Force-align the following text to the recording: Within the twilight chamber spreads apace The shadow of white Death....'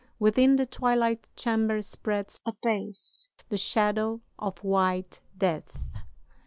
Within 0.17 0.55
the 0.55 0.65
twilight 0.65 1.29
chamber 1.35 1.79
spreads 1.83 2.39
apace 2.43 3.29
The 3.49 3.57
shadow 3.59 4.21
of 4.39 4.57
white 4.63 5.21
Death....' 5.37 5.77